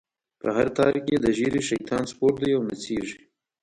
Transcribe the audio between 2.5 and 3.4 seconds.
او نڅیږی